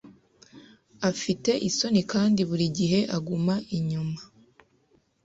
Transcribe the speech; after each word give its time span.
Afite 1.11 1.51
isoni 1.69 2.01
kandi 2.11 2.41
buri 2.49 2.65
gihe 2.77 2.99
aguma 3.17 3.55
inyuma. 3.77 4.19